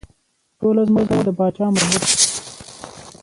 [0.59, 2.25] ټوله ځمکه د پاچا مربوط ده.